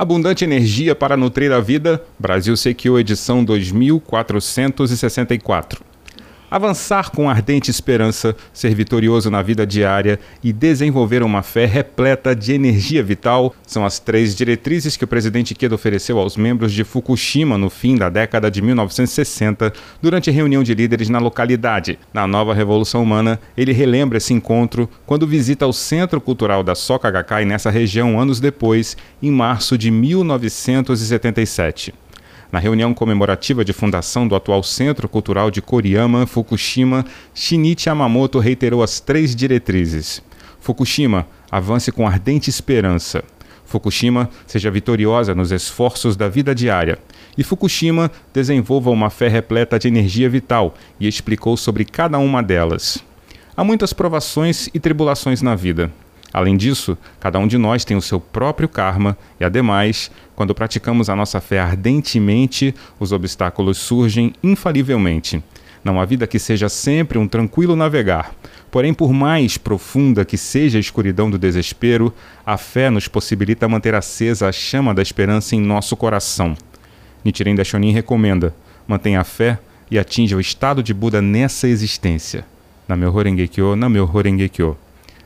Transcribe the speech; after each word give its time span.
Abundante 0.00 0.44
energia 0.44 0.94
para 0.94 1.14
nutrir 1.14 1.52
a 1.52 1.60
vida, 1.60 2.02
Brasil 2.18 2.56
Sequio 2.56 2.98
edição 2.98 3.44
2464 3.44 5.89
avançar 6.50 7.10
com 7.10 7.30
ardente 7.30 7.70
esperança, 7.70 8.34
ser 8.52 8.74
vitorioso 8.74 9.30
na 9.30 9.42
vida 9.42 9.66
diária 9.66 10.18
e 10.42 10.52
desenvolver 10.52 11.22
uma 11.22 11.42
fé 11.42 11.66
repleta 11.66 12.34
de 12.34 12.52
energia 12.52 13.02
vital 13.02 13.54
são 13.66 13.86
as 13.86 13.98
três 13.98 14.34
diretrizes 14.34 14.96
que 14.96 15.04
o 15.04 15.08
presidente 15.08 15.54
Quedo 15.54 15.74
ofereceu 15.74 16.18
aos 16.18 16.36
membros 16.36 16.72
de 16.72 16.82
Fukushima 16.82 17.56
no 17.56 17.70
fim 17.70 17.96
da 17.96 18.08
década 18.08 18.50
de 18.50 18.60
1960, 18.60 19.72
durante 20.02 20.30
a 20.30 20.32
reunião 20.32 20.62
de 20.62 20.74
líderes 20.74 21.08
na 21.08 21.18
localidade. 21.18 21.98
Na 22.12 22.26
nova 22.26 22.54
Revolução 22.54 23.02
Humana, 23.02 23.40
ele 23.56 23.72
relembra 23.72 24.18
esse 24.18 24.32
encontro 24.32 24.88
quando 25.06 25.26
visita 25.26 25.66
o 25.66 25.72
Centro 25.72 26.20
Cultural 26.20 26.62
da 26.62 26.74
Soka 26.74 27.10
Gakkai 27.10 27.44
nessa 27.44 27.70
região 27.70 28.18
anos 28.18 28.40
depois, 28.40 28.96
em 29.22 29.30
março 29.30 29.78
de 29.78 29.90
1977. 29.90 31.94
Na 32.52 32.58
reunião 32.58 32.92
comemorativa 32.92 33.64
de 33.64 33.72
fundação 33.72 34.26
do 34.26 34.34
atual 34.34 34.62
Centro 34.64 35.08
Cultural 35.08 35.52
de 35.52 35.62
Koriyama, 35.62 36.26
Fukushima, 36.26 37.04
Shinichi 37.32 37.88
Yamamoto 37.88 38.40
reiterou 38.40 38.82
as 38.82 38.98
três 38.98 39.36
diretrizes. 39.36 40.20
Fukushima, 40.58 41.28
avance 41.48 41.92
com 41.92 42.08
ardente 42.08 42.50
esperança. 42.50 43.22
Fukushima 43.64 44.28
seja 44.48 44.68
vitoriosa 44.68 45.32
nos 45.32 45.52
esforços 45.52 46.16
da 46.16 46.28
vida 46.28 46.52
diária. 46.52 46.98
E 47.38 47.44
Fukushima 47.44 48.10
desenvolva 48.34 48.90
uma 48.90 49.10
fé 49.10 49.28
repleta 49.28 49.78
de 49.78 49.86
energia 49.86 50.28
vital 50.28 50.74
e 50.98 51.06
explicou 51.06 51.56
sobre 51.56 51.84
cada 51.84 52.18
uma 52.18 52.42
delas. 52.42 52.98
Há 53.56 53.62
muitas 53.62 53.92
provações 53.92 54.68
e 54.74 54.80
tribulações 54.80 55.40
na 55.40 55.54
vida. 55.54 55.92
Além 56.32 56.56
disso, 56.56 56.96
cada 57.18 57.38
um 57.38 57.46
de 57.46 57.58
nós 57.58 57.84
tem 57.84 57.96
o 57.96 58.02
seu 58.02 58.20
próprio 58.20 58.68
karma 58.68 59.16
e, 59.38 59.44
ademais, 59.44 60.10
quando 60.36 60.54
praticamos 60.54 61.10
a 61.10 61.16
nossa 61.16 61.40
fé 61.40 61.58
ardentemente, 61.58 62.74
os 62.98 63.12
obstáculos 63.12 63.78
surgem 63.78 64.32
infalivelmente. 64.42 65.42
Não 65.82 66.00
há 66.00 66.04
vida 66.04 66.26
que 66.26 66.38
seja 66.38 66.68
sempre 66.68 67.18
um 67.18 67.26
tranquilo 67.26 67.74
navegar. 67.74 68.32
Porém, 68.70 68.92
por 68.92 69.12
mais 69.12 69.56
profunda 69.56 70.24
que 70.24 70.36
seja 70.36 70.78
a 70.78 70.80
escuridão 70.80 71.30
do 71.30 71.38
desespero, 71.38 72.12
a 72.44 72.56
fé 72.56 72.90
nos 72.90 73.08
possibilita 73.08 73.68
manter 73.68 73.94
acesa 73.94 74.48
a 74.48 74.52
chama 74.52 74.94
da 74.94 75.02
esperança 75.02 75.56
em 75.56 75.60
nosso 75.60 75.96
coração. 75.96 76.56
Nichiren 77.24 77.54
Daishonin 77.54 77.92
recomenda: 77.92 78.54
mantenha 78.86 79.20
a 79.20 79.24
fé 79.24 79.58
e 79.90 79.98
atinja 79.98 80.36
o 80.36 80.40
estado 80.40 80.82
de 80.82 80.94
Buda 80.94 81.20
nessa 81.20 81.66
existência. 81.66 82.44
Na 82.86 82.94
meu 82.94 83.14
Horengekyo, 83.14 83.74
na 83.74 83.88
meu 83.88 84.08
Horengekyo. 84.12 84.76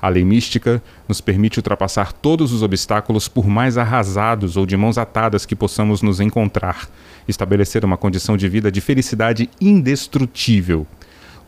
A 0.00 0.08
lei 0.08 0.24
mística 0.24 0.80
nos 1.08 1.20
permite 1.20 1.58
ultrapassar 1.58 2.12
todos 2.12 2.52
os 2.52 2.62
obstáculos, 2.62 3.26
por 3.26 3.46
mais 3.48 3.76
arrasados 3.76 4.56
ou 4.56 4.64
de 4.64 4.76
mãos 4.76 4.96
atadas 4.96 5.44
que 5.44 5.56
possamos 5.56 6.02
nos 6.02 6.20
encontrar, 6.20 6.88
estabelecer 7.26 7.84
uma 7.84 7.96
condição 7.96 8.36
de 8.36 8.48
vida 8.48 8.70
de 8.70 8.80
felicidade 8.80 9.50
indestrutível. 9.60 10.86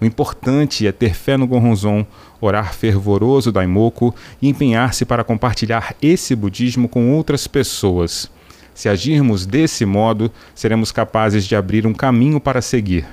O 0.01 0.05
importante 0.05 0.87
é 0.87 0.91
ter 0.91 1.15
fé 1.15 1.37
no 1.37 1.47
Goronzon, 1.47 2.05
orar 2.41 2.75
fervoroso 2.75 3.53
Daimoku 3.53 4.15
e 4.41 4.49
empenhar-se 4.49 5.05
para 5.05 5.23
compartilhar 5.23 5.95
esse 6.01 6.35
budismo 6.35 6.89
com 6.89 7.13
outras 7.13 7.47
pessoas. 7.47 8.31
Se 8.75 8.89
agirmos 8.89 9.45
desse 9.47 9.85
modo, 9.85 10.33
seremos 10.55 10.91
capazes 10.91 11.45
de 11.45 11.55
abrir 11.55 11.87
um 11.87 11.93
caminho 11.93 12.41
para 12.41 12.63
seguir. 12.63 13.07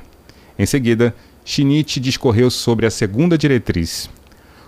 Em 0.57 0.65
seguida, 0.65 1.13
Shinichi 1.43 1.99
discorreu 1.99 2.49
sobre 2.49 2.85
a 2.85 2.91
segunda 2.91 3.37
diretriz. 3.37 4.09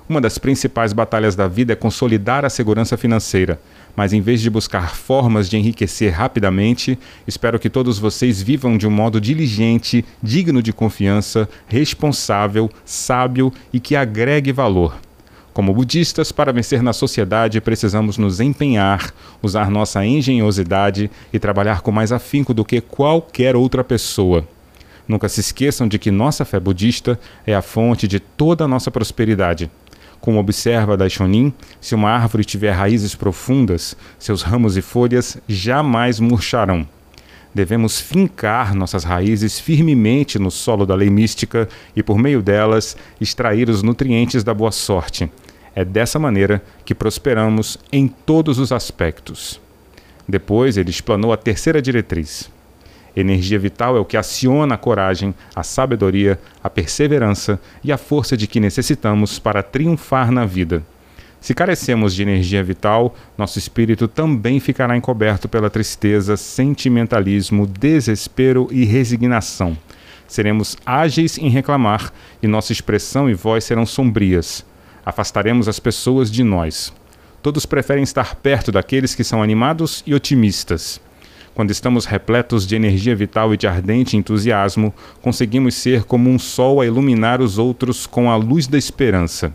Uma 0.10 0.20
das 0.20 0.40
principais 0.40 0.92
batalhas 0.92 1.36
da 1.36 1.48
vida 1.48 1.74
é 1.74 1.76
consolidar 1.76 2.44
a 2.44 2.50
segurança 2.50 2.98
financeira, 2.98 3.62
mas 3.96 4.12
em 4.12 4.20
vez 4.20 4.42
de 4.42 4.50
buscar 4.50 4.96
formas 4.96 5.48
de 5.48 5.56
enriquecer 5.56 6.12
rapidamente, 6.12 6.98
espero 7.28 7.60
que 7.60 7.70
todos 7.70 8.00
vocês 8.00 8.42
vivam 8.42 8.76
de 8.76 8.88
um 8.88 8.90
modo 8.90 9.22
diligente, 9.22 10.04
digno 10.20 10.64
de 10.64 10.74
confiança, 10.74 11.48
responsável, 11.68 12.72
sábio 12.84 13.54
e 13.72 13.80
que 13.80 13.96
agregue 13.96 14.52
valor. 14.52 14.98
Como 15.54 15.76
budistas, 15.76 16.32
para 16.32 16.52
vencer 16.52 16.82
na 16.82 16.92
sociedade, 16.92 17.62
precisamos 17.62 18.18
nos 18.18 18.40
empenhar, 18.40 19.14
usar 19.44 19.70
nossa 19.70 20.04
engenhosidade 20.04 21.12
e 21.32 21.38
trabalhar 21.38 21.82
com 21.82 21.92
mais 21.92 22.12
afinco 22.12 22.52
do 22.52 22.66
que 22.66 22.82
qualquer 22.82 23.56
outra 23.56 23.84
pessoa. 23.84 24.44
Nunca 25.08 25.28
se 25.28 25.40
esqueçam 25.40 25.88
de 25.88 25.98
que 25.98 26.12
nossa 26.12 26.46
fé 26.46 26.60
budista 26.60 27.20
é 27.46 27.56
a 27.56 27.64
fonte 27.64 28.08
de 28.08 28.20
toda 28.20 28.66
a 28.66 28.68
nossa 28.68 28.92
prosperidade. 28.92 29.70
Como 30.20 30.40
observa 30.40 30.98
Daishonin, 30.98 31.54
se 31.80 31.96
uma 31.96 32.10
árvore 32.10 32.44
tiver 32.44 32.72
raízes 32.72 33.16
profundas, 33.16 33.96
seus 34.18 34.42
ramos 34.42 34.76
e 34.76 34.82
folhas 34.82 35.38
jamais 35.48 36.20
murcharão. 36.20 36.88
Devemos 37.54 38.00
fincar 38.00 38.76
nossas 38.76 39.04
raízes 39.04 39.60
firmemente 39.60 40.38
no 40.38 40.52
solo 40.52 40.86
da 40.86 40.94
lei 40.94 41.10
mística 41.10 41.68
e, 41.96 42.04
por 42.04 42.18
meio 42.18 42.42
delas, 42.42 42.96
extrair 43.20 43.70
os 43.70 43.82
nutrientes 43.82 44.44
da 44.44 44.54
boa 44.54 44.72
sorte. 44.72 45.32
É 45.74 45.84
dessa 45.84 46.20
maneira 46.20 46.62
que 46.86 46.94
prosperamos 46.94 47.78
em 47.92 48.08
todos 48.08 48.60
os 48.60 48.72
aspectos. 48.72 49.60
Depois, 50.28 50.78
ele 50.78 50.90
explanou 50.90 51.34
a 51.34 51.38
terceira 51.38 51.82
diretriz. 51.82 52.52
Energia 53.16 53.58
vital 53.58 53.98
é 53.98 54.00
o 54.00 54.06
que 54.06 54.18
aciona 54.18 54.76
a 54.76 54.78
coragem, 54.78 55.34
a 55.56 55.64
sabedoria, 55.64 56.40
a 56.64 56.70
perseverança 56.70 57.60
e 57.84 57.92
a 57.92 57.98
força 57.98 58.38
de 58.38 58.48
que 58.48 58.60
necessitamos 58.60 59.40
para 59.40 59.64
triunfar 59.64 60.32
na 60.32 60.46
vida. 60.46 60.84
Se 61.42 61.54
carecemos 61.54 62.14
de 62.14 62.22
energia 62.22 62.62
vital, 62.64 63.16
nosso 63.38 63.58
espírito 63.58 64.08
também 64.08 64.60
ficará 64.60 64.96
encoberto 64.98 65.48
pela 65.48 65.70
tristeza, 65.70 66.36
sentimentalismo, 66.36 67.66
desespero 67.66 68.68
e 68.72 68.84
resignação. 68.84 69.78
Seremos 70.28 70.78
ágeis 70.86 71.38
em 71.38 71.50
reclamar 71.50 72.14
e 72.44 72.48
nossa 72.48 72.72
expressão 72.72 73.30
e 73.30 73.34
voz 73.34 73.64
serão 73.64 73.86
sombrias. 73.86 74.66
Afastaremos 75.06 75.68
as 75.68 75.80
pessoas 75.80 76.30
de 76.30 76.44
nós. 76.44 76.94
Todos 77.42 77.66
preferem 77.66 78.04
estar 78.04 78.36
perto 78.36 78.72
daqueles 78.72 79.16
que 79.16 79.24
são 79.24 79.42
animados 79.42 80.04
e 80.06 80.14
otimistas. 80.14 81.02
Quando 81.60 81.72
estamos 81.72 82.06
repletos 82.06 82.66
de 82.66 82.74
energia 82.78 83.14
vital 83.14 83.54
e 83.54 83.58
de 83.58 83.68
ardente 83.68 84.16
entusiasmo, 84.16 84.94
conseguimos 85.22 85.76
ser 85.76 86.06
como 86.06 86.30
um 86.30 86.40
sol 86.40 86.80
a 86.80 86.86
iluminar 86.86 87.42
os 87.42 87.58
outros 87.58 88.08
com 88.08 88.32
a 88.32 88.38
luz 88.38 88.66
da 88.66 88.78
esperança. 88.78 89.54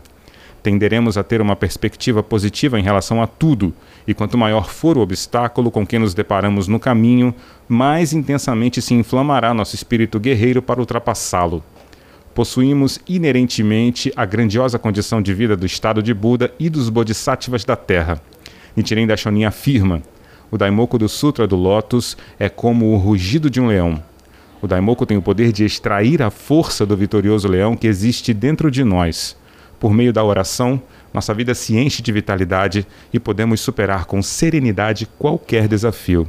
Tenderemos 0.61 1.17
a 1.17 1.23
ter 1.23 1.41
uma 1.41 1.55
perspectiva 1.55 2.21
positiva 2.21 2.79
em 2.79 2.83
relação 2.83 3.23
a 3.23 3.25
tudo, 3.25 3.73
e 4.05 4.13
quanto 4.13 4.37
maior 4.37 4.69
for 4.69 4.99
o 4.99 5.01
obstáculo 5.01 5.71
com 5.71 5.83
que 5.83 5.97
nos 5.97 6.13
deparamos 6.13 6.67
no 6.67 6.79
caminho, 6.79 7.33
mais 7.67 8.13
intensamente 8.13 8.83
se 8.83 8.93
inflamará 8.93 9.51
nosso 9.51 9.73
espírito 9.73 10.19
guerreiro 10.19 10.61
para 10.61 10.79
ultrapassá-lo. 10.79 11.63
Possuímos 12.35 12.99
inerentemente 13.09 14.13
a 14.15 14.25
grandiosa 14.25 14.77
condição 14.77 15.23
de 15.23 15.33
vida 15.33 15.57
do 15.57 15.65
estado 15.65 16.03
de 16.03 16.13
Buda 16.13 16.53
e 16.59 16.69
dos 16.69 16.87
bodhisattvas 16.87 17.65
da 17.65 17.75
Terra. 17.75 18.21
Nichiren 18.75 19.07
Daishonin 19.07 19.45
afirma: 19.45 20.03
o 20.51 20.57
Daimoku 20.57 20.97
do 20.97 21.09
Sutra 21.09 21.47
do 21.47 21.55
Lotus 21.55 22.15
é 22.39 22.49
como 22.49 22.93
o 22.93 22.97
rugido 22.97 23.49
de 23.49 23.59
um 23.59 23.67
leão. 23.67 24.01
O 24.61 24.67
Daimoku 24.67 25.05
tem 25.05 25.17
o 25.17 25.21
poder 25.21 25.51
de 25.51 25.65
extrair 25.65 26.21
a 26.21 26.29
força 26.29 26.85
do 26.85 26.95
vitorioso 26.95 27.47
leão 27.47 27.75
que 27.75 27.87
existe 27.87 28.33
dentro 28.33 28.71
de 28.71 28.83
nós. 28.83 29.35
Por 29.79 29.93
meio 29.93 30.13
da 30.13 30.23
oração, 30.23 30.81
nossa 31.13 31.33
vida 31.33 31.53
se 31.53 31.77
enche 31.77 32.01
de 32.01 32.11
vitalidade 32.11 32.87
e 33.13 33.19
podemos 33.19 33.61
superar 33.61 34.05
com 34.05 34.21
serenidade 34.21 35.07
qualquer 35.19 35.67
desafio. 35.67 36.27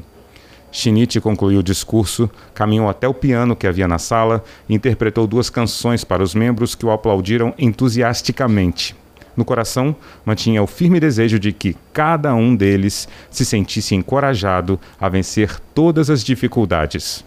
Shinichi 0.71 1.21
concluiu 1.21 1.61
o 1.61 1.63
discurso, 1.63 2.29
caminhou 2.53 2.89
até 2.89 3.09
o 3.09 3.15
piano 3.15 3.57
que 3.57 3.67
havia 3.67 3.89
na 3.89 3.99
sala 3.99 4.45
e 4.69 4.75
interpretou 4.75 5.27
duas 5.27 5.49
canções 5.49 6.05
para 6.05 6.23
os 6.23 6.35
membros 6.35 6.75
que 6.75 6.85
o 6.85 6.91
aplaudiram 6.91 7.55
entusiasticamente. 7.59 8.95
No 9.37 9.45
coração, 9.45 9.95
mantinha 10.25 10.63
o 10.63 10.67
firme 10.67 10.99
desejo 10.99 11.39
de 11.39 11.53
que 11.53 11.77
cada 11.93 12.35
um 12.35 12.57
deles 12.57 13.07
se 13.31 13.45
sentisse 13.45 13.95
encorajado 13.95 14.81
a 14.99 15.09
vencer 15.09 15.61
todas 15.75 16.09
as 16.09 16.25
dificuldades. 16.25 17.25